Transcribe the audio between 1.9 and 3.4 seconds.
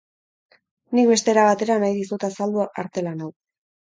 dizut azaldu artelan hau.